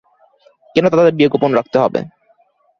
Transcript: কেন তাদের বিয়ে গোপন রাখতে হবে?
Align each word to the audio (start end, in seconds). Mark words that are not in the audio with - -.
কেন 0.75 0.85
তাদের 0.91 1.15
বিয়ে 1.17 1.31
গোপন 1.33 1.51
রাখতে 1.57 1.77
হবে? 1.79 1.99